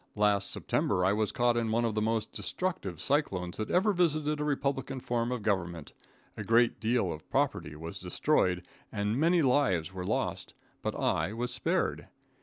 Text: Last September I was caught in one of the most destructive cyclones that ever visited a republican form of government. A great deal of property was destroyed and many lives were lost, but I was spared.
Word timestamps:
Last 0.15 0.49
September 0.49 1.05
I 1.05 1.13
was 1.13 1.31
caught 1.31 1.55
in 1.55 1.69
one 1.71 1.85
of 1.85 1.93
the 1.93 2.01
most 2.01 2.31
destructive 2.33 2.99
cyclones 2.99 3.57
that 3.57 3.69
ever 3.69 3.93
visited 3.93 4.39
a 4.39 4.43
republican 4.43 4.99
form 4.99 5.31
of 5.31 5.43
government. 5.43 5.93
A 6.35 6.43
great 6.43 6.79
deal 6.79 7.13
of 7.13 7.29
property 7.29 7.75
was 7.75 7.99
destroyed 7.99 8.65
and 8.91 9.19
many 9.19 9.43
lives 9.43 9.93
were 9.93 10.03
lost, 10.03 10.55
but 10.81 10.95
I 10.95 11.33
was 11.33 11.53
spared. 11.53 12.07